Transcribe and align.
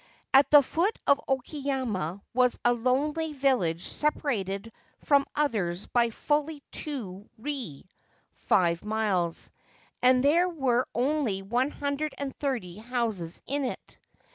At 0.33 0.49
the 0.49 0.63
foot 0.63 0.97
of 1.05 1.21
Oki 1.27 1.59
yama 1.59 2.23
was 2.33 2.57
a 2.65 2.73
lonely 2.73 3.33
village, 3.33 3.85
separated 3.85 4.71
from 5.05 5.27
others 5.35 5.85
by 5.85 6.09
fully 6.09 6.63
two 6.71 7.29
ri 7.37 7.87
(five 8.33 8.83
miles), 8.83 9.51
and 10.01 10.23
there 10.23 10.49
were 10.49 10.87
only 10.95 11.43
one 11.43 11.69
hundred 11.69 12.15
and 12.17 12.35
thirty 12.35 12.77
houses 12.77 13.43
in 13.45 13.63
it. 13.63 13.99